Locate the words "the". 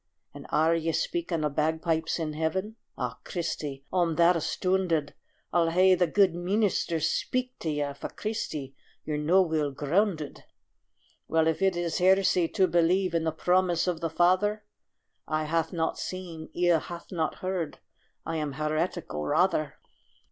5.93-6.07, 13.25-13.31, 14.01-14.09